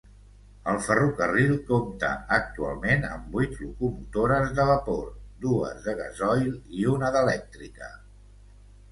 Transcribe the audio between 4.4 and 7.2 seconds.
de vapor, dues de gasoil i una